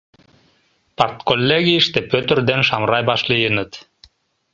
[0.97, 3.71] Партколлегийыште Пӧтыр ден Шамрай вашлийыныт.